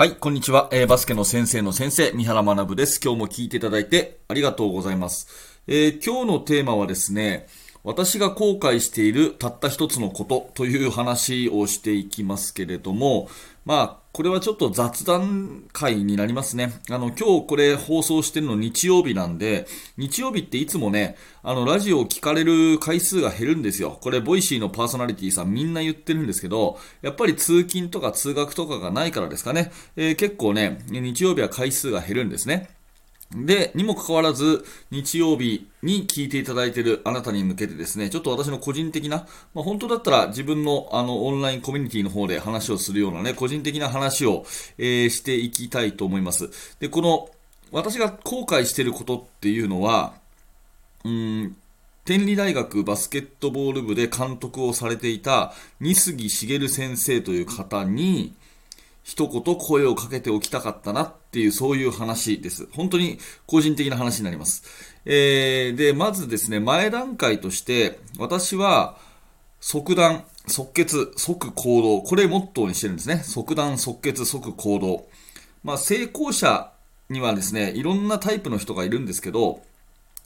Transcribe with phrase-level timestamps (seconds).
[0.00, 0.70] はい、こんにちは。
[0.72, 3.02] えー、バスケの先生の先生、三原学です。
[3.04, 5.60] 今日も聞いていただいてありがとうございます。
[5.66, 7.48] えー、今日のテーマはですね、
[7.82, 13.28] 私が後悔しているたった一つのことという話をしていきますけれども、
[13.64, 16.72] まあ、これはちょっと雑談回になりますね。
[16.90, 23.96] あの、今日これ放送してるの日曜日なんで、日曜日っていつもね、あの、ラジオを聞かれる回数が減るんですよ。
[24.00, 29.70] これ、 Voicy のパーソナリティさんみんな言ってるんですけど、やっぱり通勤とか通学とかがないからですかね。
[29.96, 32.79] えー、結構ね、日曜日は回数が減るんですね。
[33.32, 44.44] で、にもかかわらず、日曜日に聞いていただいているあなたに向けてですね、ちょっと私の個人的な、まあ、本当だったら自分のあのオンラインコミュニティの方で話をするようなね、個人的な話を、
[44.78, 46.50] えー、していきたいと思います。
[46.80, 47.28] で、この、
[47.70, 50.14] 私が後悔していることっていうのは、
[51.04, 51.56] うん、
[52.04, 58.34] 天理大学バスケットボール部で監督をされていた二杉茂先生という方に、
[59.02, 62.68] 一言声をかけておきたかったなっていう、そういう話です。
[62.72, 64.62] 本当に個人的な話になります。
[65.04, 68.98] えー、で、まずですね、前段階として、私は、
[69.60, 72.02] 即断、即決、即行動。
[72.02, 73.22] これモットーにしてるんですね。
[73.24, 75.06] 即断、即決、即行動。
[75.62, 76.72] まあ、成功者
[77.10, 79.62] にはですね、いろんなタイプの人がいるんですけど、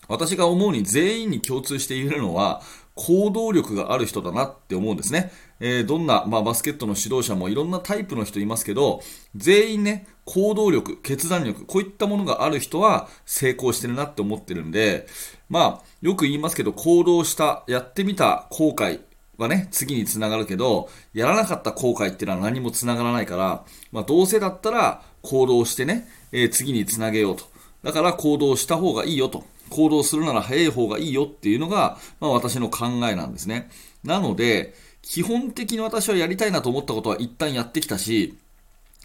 [0.07, 2.63] 私が思うに全員に共通しているのは、
[2.95, 5.33] 行動力がある人だなって思うんですね。
[5.61, 9.01] えー、どんな、まあ、バスケットの指導者もいろんなタイプの人いますけど、
[9.35, 15.07] 全員ね、行動力、決断力、こういったものがある人は成功してるなって思ってるんで、
[15.49, 19.01] まあ、よく言いますけど、行動した、やってみた後悔
[19.39, 27.45] はね、次につながるけど、やらなかった後悔っていうのは何もつながらないから、まあ、どうせだったら行動してね、えー、次につなげようと。
[27.83, 29.45] だから行動した方がいいよと。
[29.75, 33.69] 行動するなら早い方がいいよっていうのが、まあ、私の考えなんですね。
[34.05, 38.39] なので、基本的に私はやりたいなと思ったことは一旦やってきたし、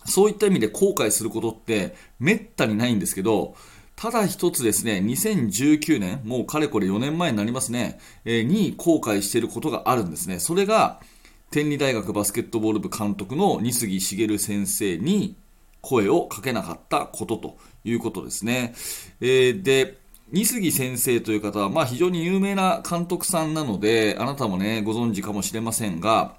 [0.06, 3.56] そういった意味で後悔することってめったにないんですけど、
[3.96, 10.40] ただ一つですね、2019年、もうかれこれ4年前になりますね、えー、に後悔していることがあるんですね。
[10.40, 11.02] それが、
[11.52, 15.36] 天理大学バスケットボール部監督の二杉茂先生に
[15.82, 18.74] 声をかけなかったことということですね。
[19.20, 19.98] えー、で、
[20.32, 26.36] 二杉先生という方は、まあ、非常に有名な監督さんなので、あなたもね、ご存知かもしれませんが、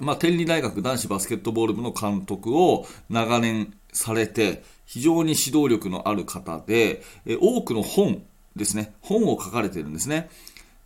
[0.00, 8.22] まあ、天理大学男子バスケットボール部の監督を長年されて、非常に指導力のある方で、え多くの本
[8.56, 10.28] ですね、本を書かれてるんですね。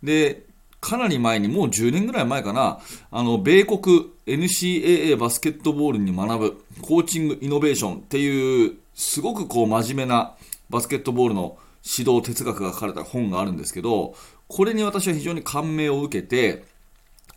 [0.03, 0.43] で、
[0.79, 10.35] かなり前に、もう10年ぐらい前かな、あの、米国 NCAA バスケットボールに学ぶコーチングイノベーションっていう、すごくこう真面目な
[10.69, 11.57] バスケットボールの
[11.97, 14.15] 指導哲学が書かれた本があるんですけど、
[14.47, 16.65] これに私は非常に感銘を受けて、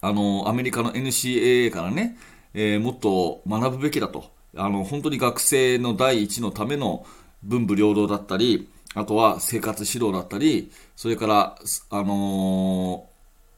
[0.01, 2.17] あの、アメリカの NCAA からね、
[2.55, 4.31] えー、もっと学ぶべきだと。
[4.57, 7.07] あの、本当に学生の第一のための
[7.43, 11.57] 文武両道だったり、あとは生活指導だったり、それから、
[11.91, 13.07] あの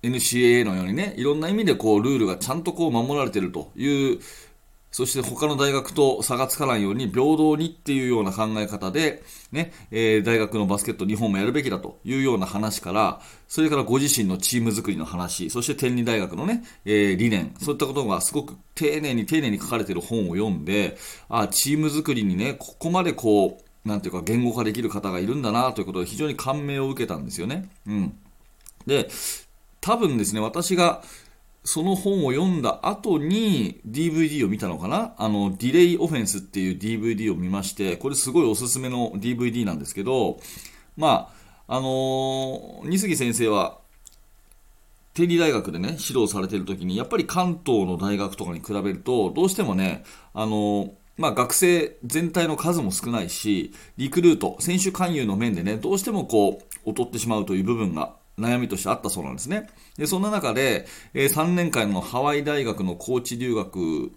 [0.02, 4.18] ー、NCAA のようにね、いろんな意味でこう、ルールがちゃんとこう守られてるという
[4.92, 20.98] そして他の大学と差がつかないように平等にっていうような考え方で、ね、えー、大学のバスケット日本もやるべきだというような話から、それからご自身のチーム作りの話、そして天理大学のね、えー、理念、そういったことがすごく丁寧に丁寧に書かれている本を読んで、
[21.30, 27.68] あ、チーム作りにね、ここまでこう、なんていうか言語化できる方がいるんだなということで非常に感銘を受けたんですよね。
[27.86, 28.14] うん。
[28.86, 29.08] で、
[29.80, 31.02] 多分ですね、私が
[31.64, 35.14] その本を読んだ後に DVD を見たのかな？
[35.16, 40.40] あの、ディレイオフェンスっていう DVD を見まして、これすごいおすすめの DVD なんですけど、
[40.96, 41.32] ま
[41.68, 43.78] あ、あのー、二杉先生は、
[45.14, 59.68] 天理大学でね、指導されている時に、やっぱり関東の大学とかに比べると、どうしてもね、あのーまあ、学生全体の数も少ないし、リクルート、選手勧誘の面でね、どうしてもこう、劣ってしまうという部分が悩みとしてあったそうなんですね。
[59.96, 64.12] で、そんな中で、え、3年間のハワイ大学のコーチ留学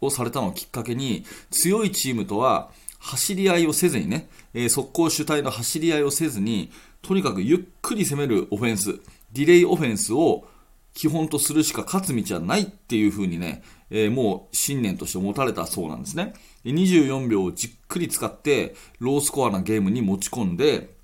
[0.00, 6.70] をされたのをきっかけに、強いチームとは走り合いをせずにね、え、速攻主体の走り合いをせずに、
[7.02, 9.00] とにかくゆっくり攻めるオフェンス、
[9.32, 10.46] ディレイオフェンスを
[10.94, 16.34] 基本とするしか勝つ道はないっていう風にね、えー、もう信念として持たれたそうなんですね。
[16.64, 20.97] 24秒をじっくり使って、ロースコアなゲームに持ち込んで、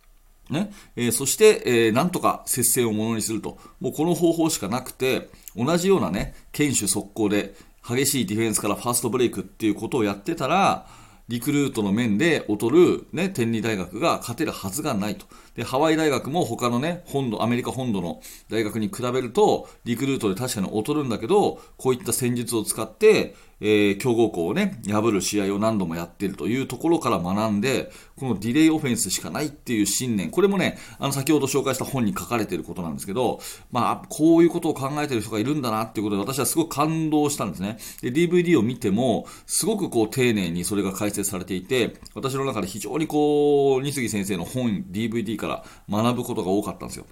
[0.51, 3.59] ねえー、そして、えー、なんとか接戦をものにすると。
[3.81, 7.55] もうこの方法しかなくて、同じようなね、堅守速攻で、
[7.87, 10.87] 激しいディフェンスからファーストブレイクっていうことをやってたら、
[11.29, 15.27] リクルートの面で劣る、ね、天理大学が勝てるはずがないと。
[15.55, 18.21] で、ハワイ大学も他のね、本土、アメリカ本土の
[18.51, 33.41] 大学に比べると、リクルートで確かに劣るんだけど、こういった戦術を使って、えー、強豪校をね、破る試合を何度もやってるというところから学んで、このディレイオフェンスしかないっていう信念、これもね、あの先ほど紹介した本に書かれていることなんですけど、
[33.71, 37.79] まあ、こういうことを考えてる人がいるんだなっていうことで、私はすごく感動したんですね。
[38.03, 47.07] で、DVD を見ても、すごくこう丁寧にそれが解説されていて、私の中で非常にこう、二杉先生の本、DVD から学ぶことが多かったんですよ。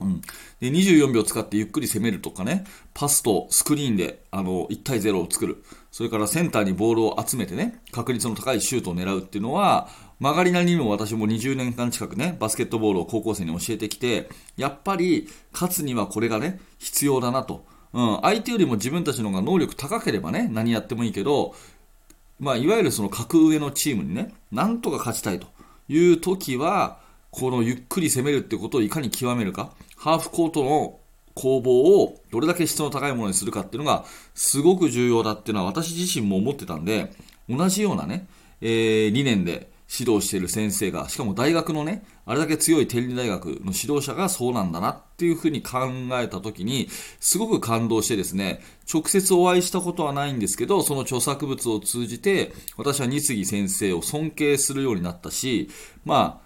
[0.00, 0.20] うん、
[0.60, 2.64] で24秒使ってゆっくり攻めるとかね、
[2.94, 9.88] パスとスクリーンであの1対0を作る、それからセンターにボールを集めてね、確率の高いシュートを狙うっていうのは、
[10.20, 17.64] 曲がりなりにも私も20年間近くね、バスケットボールを高校生に教えてきて、やっぱり勝つにはこれがね、必要だなと。
[17.92, 21.54] うん、相手よりも自分たちの方が能力高ければね、何やってもいいけど、
[22.40, 25.46] まあ、いわゆるその格上のチームにね、なんとか勝ちたいと
[25.88, 26.98] いう時は、
[27.34, 31.00] このゆっくり攻めるってことをいかに極めるか、ハーフコートの
[31.34, 34.04] 攻防をどれだけ質の高いものにするかっていうのが
[34.34, 37.12] すごく重要だっていうのは私自身も思ってたんで、
[37.48, 38.28] 同じようなね、
[38.60, 46.88] えー、理念で指導している先生が、しかも大学のね、あれだけ強い天理大学の指導者がそうなんだなっていうふうに考えたときに、
[47.18, 48.60] すごく感動してですね、
[48.92, 55.68] 直接お会いしたことはないんですけど、その著作物を通じて、私は二杉先生を尊敬するようになったし、
[56.04, 56.43] まあ、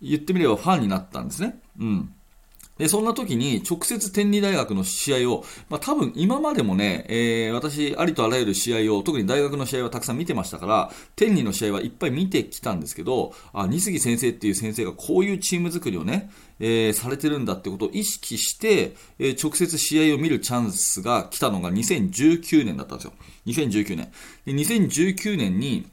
[0.00, 1.60] 言ってみればファンになったんですね。
[1.78, 2.14] うん。
[2.78, 16.30] で、そんな時に直接天理大学の試合を、まあ多分今までもね、えー、私、ありとあらゆる試合を、特に大学の試合はたくさん見てましたから、天理の試合はいっぱい見てきたんですけど、あ、二杉先生っていう先生がこういうチーム作りをね、
[16.60, 23.12] えー、されてるんだってことを意識して、えー、直接試合を見るチャンスが来たのが2019年だったんですよ。
[23.46, 24.12] 2019年。
[24.46, 25.88] で2019年に、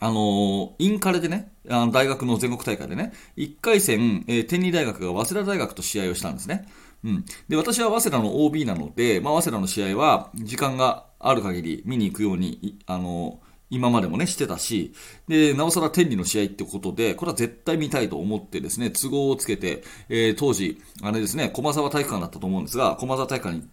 [0.00, 6.66] あのインカレでね、あの大学の全国大会でね、1回戦、えー、天理大学が早稲田大学と試合をしたんですね。
[7.04, 7.24] うん。
[7.48, 13.40] で、私は早稲田の OB なので、まあ、早稲田の試合は、時間がある限り見に行くように、あの
[13.70, 14.92] 今までもね、してたし、
[15.28, 23.68] で、なおさら天理の試合ってことで、これは絶対見たいと思ってですね、都合をつけて、えー、当時、あれですね、駒沢体育館だったと思うんですが、駒沢体育館に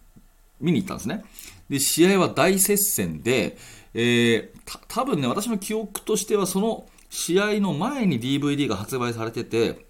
[0.60, 1.24] 見に行ったんですね。
[1.68, 3.58] で、試合は大接戦で、
[3.92, 4.50] えー、
[4.86, 9.86] 多分ね、私の記憶としてはその試合の前に DVD が発売されてて、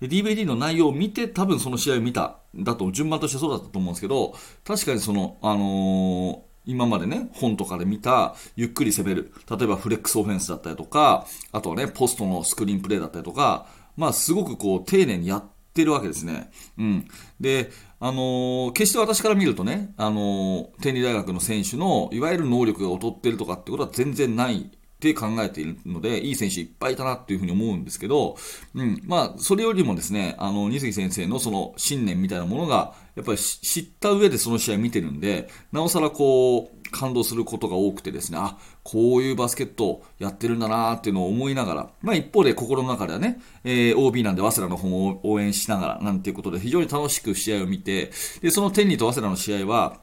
[0.00, 4.34] DVD の内容を見て多分その試合を見ただと順番としてそうだったと思うんですけど
[4.64, 13.66] 確かにその、あのー、今までね本とかで見たゆっくり攻める例えばフレックスオフェンスだったりとかあとはねポストのスクリーンプレーだったりとか
[13.96, 16.50] まあすごくこう丁寧にやってるわけですね。
[16.78, 17.08] うん。
[17.40, 17.70] で、
[18.00, 24.70] あのー、決して私から見るとね、あのー、天理大学の選手のいわゆる能力が劣ってるとかってことは全然ない
[25.10, 28.36] って考えているので、いい選手いっぱいいたなっていうふうに思うんですけど、
[28.74, 49.98] うん、まあ、それよりもですね、あの、二杉先生のその信念みたいなものが、やっぱり知った上でその試合見てるんで、なおさらこう、感動することが多くてですね、あ、こういうバスケットやってるんだなっていうのを思いながら、まあ一方で心の中ではね、えー、OB なんで早稲田の方も応援しながらなんていうことで非常に楽しく試合を見て、で、その天理と早稲田の試合は、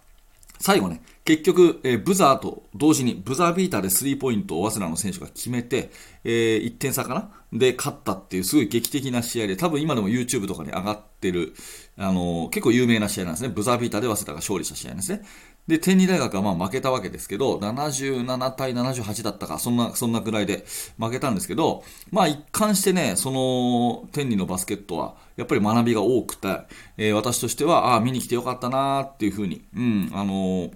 [0.59, 5.91] 最後ね、結局、え、ブザーと同時に、ブザービーターでスリーポイントを早稲田の選手が決めて、
[6.23, 7.31] えー、1点差かな？
[7.53, 11.53] で勝ったっていうすごい劇的な試合で、多分今でも YouTube とかに上がってる、
[11.97, 13.50] あのー、結構有名な試合なんですね。
[13.50, 15.21] ブザービーターで早稲田が勝利した試合ですね。
[15.68, 20.65] で、天理大学はまあ負けたわけですけど、77対78だったか、そんな、そんなぐらいで
[20.98, 26.62] 負けたんですけど、まあ一貫してね、その天理のバスケットは、やっぱり学びが多くて、
[26.98, 30.72] えー、私としては、ああ、見に来てよかったなーっていうふうに、うん、あのー、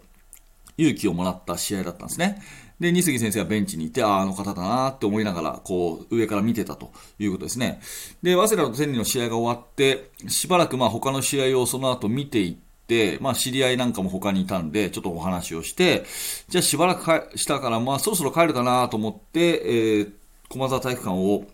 [0.78, 2.42] 勇気をもらった試合だったんですね。
[2.80, 7.80] で、二杉先生はベンチにいて、ああ、あの方だなって思いながら、こう、上から見てたということですね。
[8.22, 12.56] で、早稲田と天理の試合が終わって、しばらくまあ他の試合をその後見ていっ
[12.88, 16.06] て、まあ知り合いなんかも他にいたんで、ちょっとお話をして、
[16.50, 20.12] じゃあしばらくしたから、まあそろそろ帰るかなと思って、えー、
[20.50, 21.46] 駒沢体育館を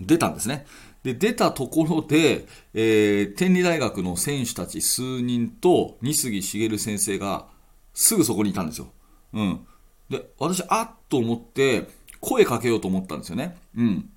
[0.00, 0.66] 出たんですね。
[1.04, 7.46] で、出たところで、えー、天理大学の選手たち数人と、二杉茂先生が、
[7.94, 8.88] すぐそこにいたんですよ。
[9.34, 9.66] うん。
[10.08, 11.88] で、私、あっと思って、
[12.20, 13.56] 声かけようと思ったんですよね。
[13.76, 14.10] うん。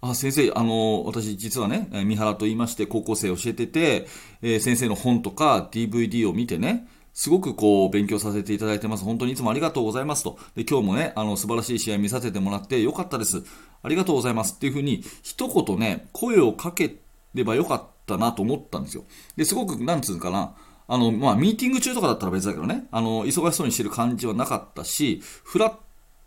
[0.00, 4.06] あ、先生、あの、私実はね、三原と言いまして高校生教えてて、
[4.40, 9.04] えー、先生の本とか DVD を見てね、すごくこう勉強させていただいてます。
[9.04, 10.38] 本当にいつもありがとうございますと。
[10.54, 13.42] で、今日もね、あの素晴らしい試合見させてもらってよかったです。
[13.82, 16.96] ありがとうございますっていうふうに、一言ね、声をかけ
[17.34, 19.04] ればよかったなと思ったんですよ。
[19.36, 20.54] で、すごく、なんつうかな、
[20.92, 25.74] あの、まあ、ミーティング中とかだったら別だけどね、あの、忙しそうにしてる感じはなかったし、ふらっ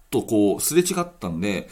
[0.09, 1.67] とこう、すれ違ったんで、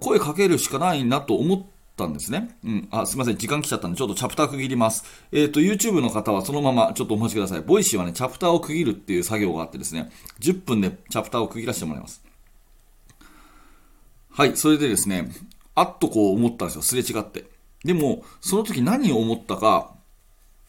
[0.00, 1.62] 声かけるしかないなと思っ
[1.96, 2.56] たんですね。
[2.64, 2.88] うん。
[2.92, 3.36] あ、すみません。
[3.36, 5.04] 時間来ちゃったんで、ちょっとチャプター区切ります。
[5.32, 7.62] えっ、ー、と、YouTube の方はそのままちょっとお待ちください。
[7.62, 12.22] Voicy はね、チャプターを区切るっていう作業があってですね、10分でチャプターを区切らせてもらいます。
[14.30, 14.56] はい。
[14.56, 15.32] それでですね、
[15.74, 16.82] あっとこう思ったんですよ。
[16.82, 17.46] すれ違って。
[17.84, 19.96] でも、その時何を思ったか、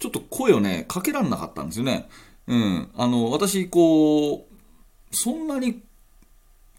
[0.03, 2.09] ちょっと声をね、かけられなかったんですよね。
[2.47, 2.89] うん。
[2.93, 5.81] あの、私、こう、そんなに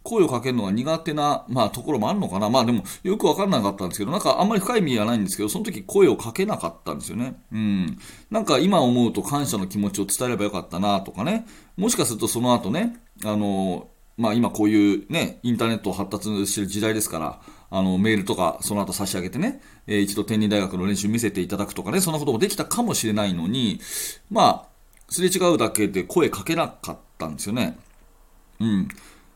[0.03, 2.51] 声をかけるのが苦手な、まあ、ところもあるのかな。
[2.51, 7.43] まあでも、よくわからなかったんですけど、なんかあんまり深い意味はないんですけど、その時声をかけなかったんですよね。
[7.51, 7.99] うん。
[8.31, 11.47] なんか今思うと感謝の気持ちを伝えればよかったなとかね。
[11.79, 17.41] もしかするとその後ね、あの、まあ今こういうね、インターネット発達してる時代ですから、
[17.71, 23.81] あの、メールとかその後差し上げてね、えー、一度天理大学の練習見せていただくとかね、そんなこともできたかもしれないのに、
[24.31, 24.75] まあ、
[25.09, 27.79] すれ違うだけで声かけなかったんですよね。
[28.61, 28.89] うん。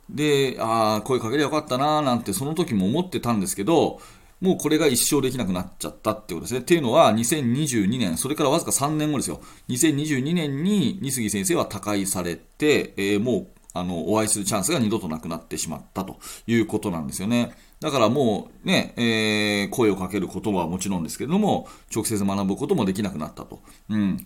[0.09, 4.01] で、ああ、声かけりゃよかったなーなんてその時も思ってたんですけど、
[4.41, 6.61] もうこれが一生できなくなっちゃったってことですね。
[6.61, 9.41] っていうのは、2022年、それからわずか3年後ですよ。
[9.69, 16.17] 2022年に二杉先生は他界されて、えー、もう、あの、お会いするチャンスが二度となくなってしまったと
[16.47, 17.55] いうことなんですよね。
[17.81, 23.61] だからもうね、えー、声をかけることはもちろんですけれども、直接学ぶこともできなくなったと。
[23.89, 24.25] うん。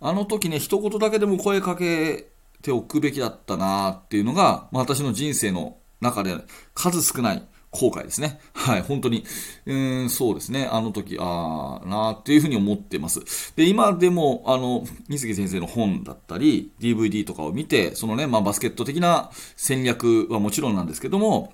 [0.00, 2.28] あの時ね、一言だけでも声かけ
[2.62, 6.36] ておくべきだったなっていうのが、まあ、私の人生の中で
[6.74, 7.42] 数少ない
[7.74, 8.40] 後悔ですね。
[8.54, 9.24] はい、本当に。
[9.66, 10.68] うーん、そうですね。
[10.70, 13.54] あの時、ああ、なーっていうふうに思ってます。
[13.56, 21.52] で、今でも、あの、二杉先生の本だったり、DVD とかを見て、そのね、まあ、バスケット的な戦略はもちろんなんですけども、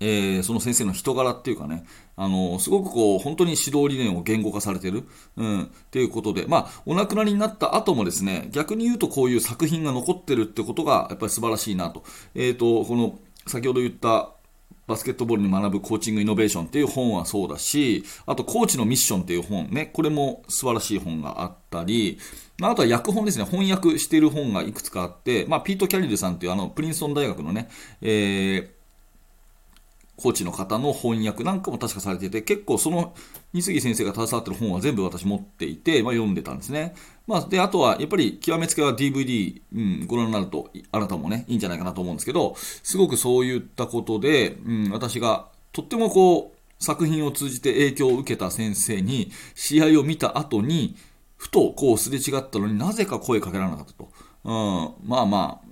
[0.00, 1.86] えー、その先生の人柄っていうかね、
[2.16, 5.04] あの、すごくこう、本当に指導理念を言語化されてる、
[5.36, 12.04] うん、っていうことで、まあ、お亡くなりになった後もですね、逆に言うとこういう作品が残ってるってことが、やっぱり素晴らしいなと。
[12.34, 14.32] えっ、ー、と、この、先ほど言った、
[14.86, 22.18] バスケットボールに学ぶコーチングイノベーションっていう本はそうだし、あと、コーチのミッションっていう本ね、これも素晴らしい本があったり、
[22.58, 27.68] まあ、あとは訳本ですね、翻訳している本がいくつかあって、まあ、ピート・キャリルさんっていうあの、プリンストン大学のね、
[28.00, 28.75] えー、
[30.16, 33.14] コーチの方の翻訳なんかも確かされてて、結構その
[33.52, 36.94] 二杉先生が携わってる本は全部私持っていて、まあ、読んでたんですね。
[37.26, 50.96] まあ、で、あとは、やっぱり極めつけは DVD、うん、ご覧になると、あなたもね、いいんじゃないかなと思うんですけど、すごくそういったことで、うん、私がとってもこう、作品を通じて影響を受けた先生に、試合を見た後に、
[51.36, 54.10] ふとこうすれ違ったのになぜか声かけられなかったと。
[54.44, 55.65] うん、まあまあ、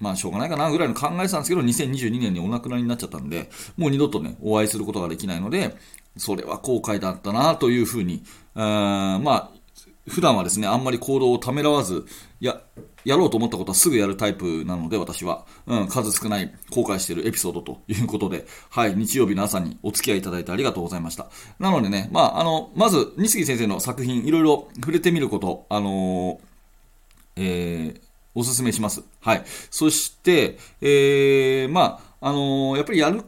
[0.00, 5.76] まあしょうがないかなぐらいの考えてたんですけど、2022年にお亡くなりになっちゃったんで、もう二度とね、お会いすることができないので、
[6.16, 8.22] それは後悔だったなというふうに、
[8.54, 9.50] あまあ、
[10.08, 12.06] 普段はですね、あんまり行動をためらわず、
[12.40, 12.60] や、
[13.04, 15.46] やろうと思ったことはすぐやるタイプなので、私は。
[15.66, 21.28] うん、数少ない後悔しているエピソードということで、はい、日曜日の朝にお付き合いいただいてありがとうございました。
[21.58, 26.38] なのでね、まあ、あの、まず、二杉先生の作品、いろいろ触れてみること、あのー、
[27.36, 28.07] えー、
[28.38, 29.02] おすすめします。
[29.20, 29.42] はい。
[29.70, 33.22] そして、えー、まあ、あのー、やっぱりやる、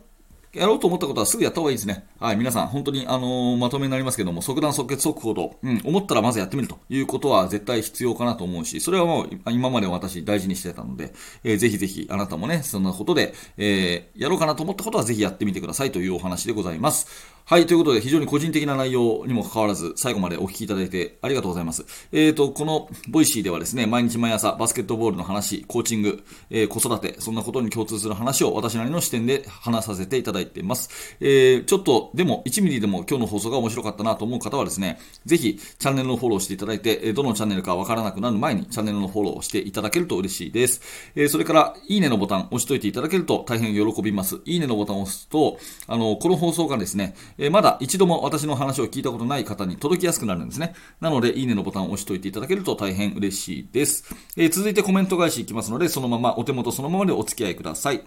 [0.53, 2.07] やろうと思ったことはすぐやった方がいいですね。
[2.21, 11.13] はい、皆さん、本当に、あのー、まとめになりますけども、即断即決速報と、うん、思ったらまずやってみるということは絶対必要かなと思うし、それはもう、今まで私大事にしてたので、
[11.43, 17.09] えー、ぜひぜひ、あなたもね、そんなことで、えー、やろうかなと思ったことはぜひやってみてくださいというお話でございます。
[17.51, 21.85] はい、ということで非常に個人的な内容にもかかわらず、最後までお聞きいただいてありがとうございます。
[22.13, 31.17] えっ、ー、と、この Voicy ではですね、毎日毎朝バスケットボールの話、コーチング、えー、子育て、そんなことに共通する話を私なりの視点で話させていただいています。
[31.19, 40.83] えー、ちょっとでも1ミリでも今日の放送が面白かったなと思う方はですね、ぜひチャンネルのフォローしていただいて、どのチャンネルかわからなくなる前にチャンネルのフォローをしていただけると嬉しいです。
[41.17, 44.41] えそれから、いいねのボタン押しといていただけると大変喜びます。
[44.45, 50.75] いいねのボタンを押すと、あの、この放送がですね、えまだ一度も私の話を聞いたことない方に届きやすくなるんですね。
[51.01, 54.05] なので、いいねのボタンを押しといていただけると大変嬉しいです。
[54.37, 58.03] えー、続いてコメント返しいきますので、そのまま、お手元そのままでお付き合いください。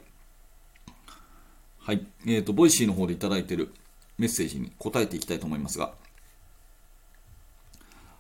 [1.80, 2.06] はい。
[2.28, 3.74] えっ、ー、と、 Voicy の方でいただいている
[4.20, 5.94] メッセージに答えていきたいと思いますが、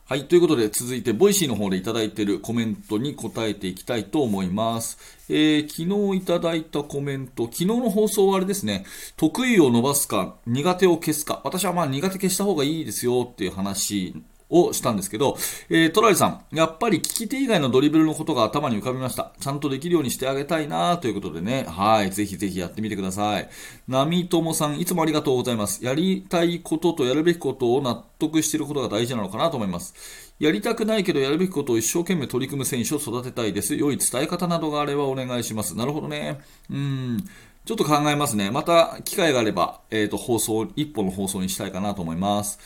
[0.05, 0.25] はい。
[0.27, 4.97] ということで、続いて、 Voicy の方でいただいているコメントに答えていきたいと思います。
[5.29, 14.13] えー、昨日いただいたコメント、昨日の放送はあれですね、得意を伸ばすか、苦手を消すか、私はまあ苦手消した方がいいですよっていう話
[14.53, 15.35] をしたんですけど、
[15.69, 19.33] えー、トラリさん、やっぱり利き手以外のドリブルのことが頭に浮かびました。
[19.39, 23.49] ちゃんとできるようにしてあげたいなということでね、はい、ぜひぜひやってみてください。
[23.87, 25.83] ナミトモさん、いつもありがとうございます。
[25.83, 29.95] やりたいこととやるべきことを納得していることが大事なのかなと思います。
[30.39, 33.75] やりたくないけどやるべきことを一生懸命取り組む選手を育てたいです。
[33.75, 35.75] 良い伝え方などがあればお願いします。
[35.75, 36.41] なるほどね。
[36.69, 37.23] うん。
[37.65, 38.51] ちょっと考えますね。
[38.51, 42.59] また機会があれば、えっ、ー、と、放送、一本の放送にしたいかなと思います。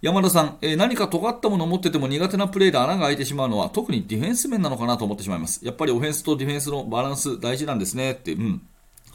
[0.00, 5.64] 山田さん、えー、何か尖ったものを持ってても苦手なプレーで穴が開いてしまうのは特にディフェンス面なのかなと思ってしまいます。
[5.66, 8.62] やっぱりオフェンスとディフェンスのバランス大事なんですねって、うん。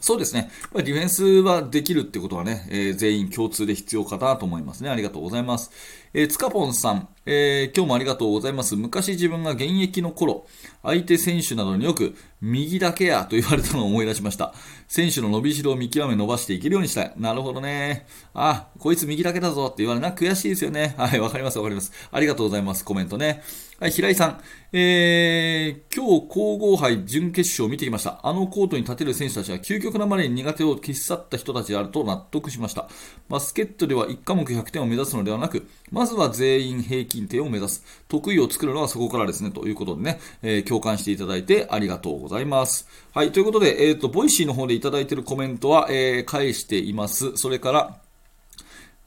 [0.04, 0.50] そうですね。
[0.74, 4.90] ディフェンスはできるってことはね、えー、全員共通で必要かなと思いますね。
[4.90, 5.70] ありがとうございます。
[6.12, 8.76] えー、つかぽんさん、えー、今日もありがとうございます。
[8.76, 10.46] 昔自分が現役の頃、
[10.82, 14.52] 相手選手などによく、右だけやと言われたのを思い出しました。
[14.88, 17.14] 選手の伸びしろを見極め伸ばしていけるようにしたい。
[17.16, 18.06] なるほどね。
[18.34, 20.94] あ、こいつ右だけだぞって言われな、悔しいですよね。
[20.98, 21.92] はい、わかりますわかります。
[22.12, 22.84] ありがとうございます。
[22.84, 23.42] コメントね。
[23.80, 24.40] はい、平井さん。
[24.72, 28.20] えー、今日皇后杯準決勝を見てきました。
[28.22, 32.88] あのコートに立てる選手たちは究極なまでに苦手を消し去った人たちであると納得しました。
[33.28, 37.84] バスケットでは1科目100点を目指すのではなく、まずは全員平均点を目指す。
[38.06, 39.50] 得意を作るのはそこからですね。
[39.50, 42.86] ということでね、えー、共感していただいてありがとうございます。
[43.12, 47.36] はい、ということで、えっ、ー、と、ボイシーの方でいただいているコメントは、えー、返しています。
[47.36, 48.03] それから、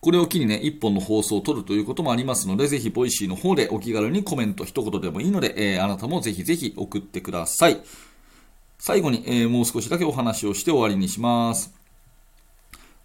[0.07, 7.81] これを機にね、一本の放送を録るということもありますので、ぜひ、ボイシーの方でお気軽にコメント一言でもいいので、えー、あなたもぜひぜひ送ってください。
[8.79, 11.75] 最後に、えー、もう少しだけお話をして終わりにします。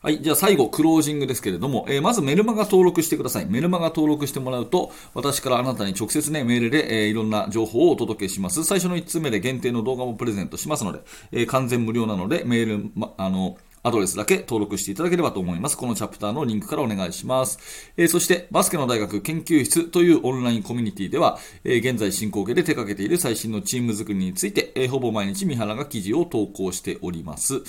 [0.01, 0.23] はい。
[0.23, 3.47] じゃあ最後、クロージングですけれども、えー、まずメルマガ登録してください。
[3.47, 8.63] メルマガ登録してもらうと、私からあなたに直接ね、メールで、えー、いろんな情報をお届けします。
[8.63, 11.01] 最初の1通目で限定の動画もプレゼントしますので、
[11.33, 15.77] えー、完全無料なので、メール、ま、あの、アドレスだけ登録していただければと思います。
[15.77, 17.59] このチャプターのリンクからお願いします。
[17.97, 27.63] えー、そして、バスケの大学研究室というオンラインコミュニティでは、えー、現在進行形で手掛けている最新のチーム作りについて、えー、ほぼ毎日三原が記事を投稿しております。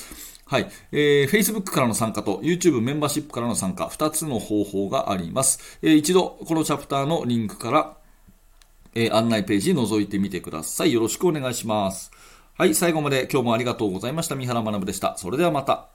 [0.45, 0.69] はい。
[0.91, 5.79] えー、Facebook からの参加と YouTube メンバーシップからの参加、2つの方法があります。
[5.81, 7.97] えー、一度、このチャプターのリンクから、
[8.93, 10.93] えー、案内ページ覗いてみてください。
[10.93, 12.11] よろしくお願いします。
[12.55, 14.35] はい、最後まで今日もありがとうございました。
[14.35, 15.17] 三原学でした。
[15.17, 15.92] それではまた。